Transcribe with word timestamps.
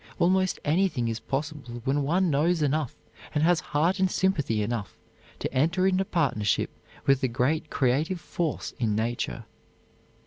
Almost 0.17 0.57
anything 0.65 1.09
is 1.09 1.19
possible 1.19 1.79
when 1.85 2.01
one 2.01 2.31
knows 2.31 2.63
enough 2.63 2.95
and 3.35 3.43
has 3.43 3.59
heart 3.59 3.99
and 3.99 4.09
sympathy 4.09 4.63
enough 4.63 4.97
to 5.37 5.53
enter 5.53 5.85
into 5.85 6.03
partnership 6.05 6.71
with 7.05 7.21
the 7.21 7.27
great 7.27 7.69
creative 7.69 8.19
force 8.19 8.73
in 8.79 8.95
nature. 8.95 9.45